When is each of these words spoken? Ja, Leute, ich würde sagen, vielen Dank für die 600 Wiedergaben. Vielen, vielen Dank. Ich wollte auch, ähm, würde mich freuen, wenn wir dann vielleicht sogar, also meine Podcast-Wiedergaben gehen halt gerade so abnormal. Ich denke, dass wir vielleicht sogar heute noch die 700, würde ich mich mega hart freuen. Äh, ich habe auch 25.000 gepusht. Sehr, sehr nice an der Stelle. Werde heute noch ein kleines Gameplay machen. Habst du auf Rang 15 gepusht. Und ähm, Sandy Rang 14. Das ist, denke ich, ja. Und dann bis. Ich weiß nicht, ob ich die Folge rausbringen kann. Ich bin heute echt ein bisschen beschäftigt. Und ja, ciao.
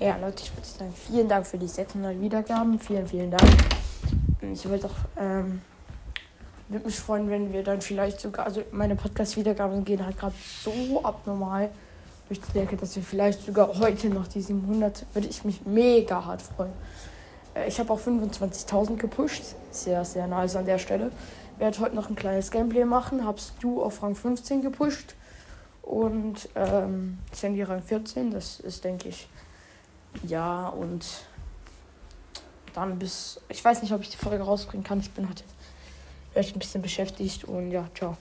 Ja, 0.00 0.16
Leute, 0.16 0.42
ich 0.44 0.56
würde 0.56 0.66
sagen, 0.66 0.94
vielen 0.94 1.28
Dank 1.28 1.46
für 1.46 1.58
die 1.58 1.68
600 1.68 2.18
Wiedergaben. 2.18 2.78
Vielen, 2.78 3.06
vielen 3.06 3.30
Dank. 3.30 3.50
Ich 4.40 4.66
wollte 4.66 4.86
auch, 4.86 4.94
ähm, 5.18 5.60
würde 6.70 6.86
mich 6.86 6.98
freuen, 6.98 7.28
wenn 7.28 7.52
wir 7.52 7.62
dann 7.62 7.82
vielleicht 7.82 8.18
sogar, 8.18 8.46
also 8.46 8.62
meine 8.72 8.96
Podcast-Wiedergaben 8.96 9.84
gehen 9.84 10.02
halt 10.02 10.16
gerade 10.16 10.34
so 10.64 11.04
abnormal. 11.04 11.68
Ich 12.30 12.40
denke, 12.54 12.78
dass 12.78 12.96
wir 12.96 13.02
vielleicht 13.02 13.44
sogar 13.44 13.78
heute 13.78 14.08
noch 14.08 14.26
die 14.26 14.40
700, 14.40 15.04
würde 15.12 15.28
ich 15.28 15.44
mich 15.44 15.66
mega 15.66 16.24
hart 16.24 16.40
freuen. 16.40 16.72
Äh, 17.54 17.68
ich 17.68 17.78
habe 17.78 17.92
auch 17.92 18.00
25.000 18.00 18.96
gepusht. 18.96 19.54
Sehr, 19.70 20.02
sehr 20.06 20.26
nice 20.26 20.56
an 20.56 20.64
der 20.64 20.78
Stelle. 20.78 21.12
Werde 21.58 21.78
heute 21.78 21.94
noch 21.94 22.08
ein 22.08 22.16
kleines 22.16 22.50
Gameplay 22.50 22.86
machen. 22.86 23.26
Habst 23.26 23.52
du 23.60 23.82
auf 23.82 24.02
Rang 24.02 24.14
15 24.14 24.62
gepusht. 24.62 25.14
Und 25.82 26.48
ähm, 26.54 27.18
Sandy 27.32 27.62
Rang 27.62 27.82
14. 27.82 28.30
Das 28.30 28.60
ist, 28.60 28.82
denke 28.82 29.10
ich, 29.10 29.28
ja. 30.26 30.68
Und 30.68 31.06
dann 32.74 32.98
bis. 32.98 33.40
Ich 33.48 33.64
weiß 33.64 33.82
nicht, 33.82 33.92
ob 33.92 34.02
ich 34.02 34.10
die 34.10 34.16
Folge 34.16 34.44
rausbringen 34.44 34.84
kann. 34.84 35.00
Ich 35.00 35.10
bin 35.10 35.28
heute 35.28 35.44
echt 36.34 36.54
ein 36.54 36.58
bisschen 36.58 36.82
beschäftigt. 36.82 37.44
Und 37.44 37.70
ja, 37.70 37.88
ciao. 37.94 38.16